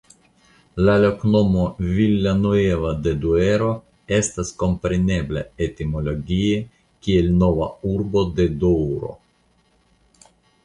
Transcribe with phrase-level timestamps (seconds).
[0.85, 1.65] La loknomo
[1.97, 3.67] "Villanueva de Duero"
[4.17, 6.55] estas komprenebla etimologie
[7.09, 9.13] kiel Nova Urbo de Doŭro.